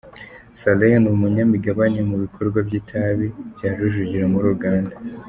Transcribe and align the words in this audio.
Saleh 0.59 0.93
ni 0.99 1.09
umunyamigabane 1.15 1.99
mu 2.09 2.15
bikorwa 2.23 2.59
by’itabi 2.67 3.25
bya 3.55 3.69
Rujugiro 3.77 4.25
muri 4.33 4.47
Uganda. 4.57 4.95